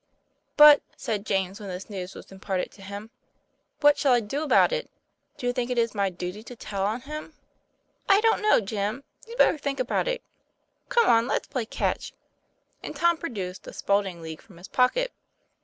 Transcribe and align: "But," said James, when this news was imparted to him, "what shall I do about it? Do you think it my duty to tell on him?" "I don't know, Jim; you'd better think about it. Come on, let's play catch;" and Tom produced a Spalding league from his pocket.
"But," 0.57 0.81
said 0.97 1.27
James, 1.27 1.59
when 1.59 1.69
this 1.69 1.87
news 1.87 2.15
was 2.15 2.31
imparted 2.31 2.71
to 2.71 2.81
him, 2.81 3.11
"what 3.81 3.99
shall 3.99 4.13
I 4.13 4.19
do 4.19 4.41
about 4.41 4.71
it? 4.71 4.89
Do 5.37 5.45
you 5.45 5.53
think 5.53 5.69
it 5.69 5.93
my 5.93 6.09
duty 6.09 6.41
to 6.41 6.55
tell 6.55 6.83
on 6.87 7.01
him?" 7.01 7.35
"I 8.09 8.19
don't 8.21 8.41
know, 8.41 8.59
Jim; 8.59 9.03
you'd 9.27 9.37
better 9.37 9.59
think 9.59 9.79
about 9.79 10.07
it. 10.07 10.23
Come 10.89 11.05
on, 11.07 11.27
let's 11.27 11.49
play 11.49 11.67
catch;" 11.67 12.13
and 12.81 12.95
Tom 12.95 13.15
produced 13.15 13.67
a 13.67 13.73
Spalding 13.73 14.23
league 14.23 14.41
from 14.41 14.57
his 14.57 14.67
pocket. 14.67 15.11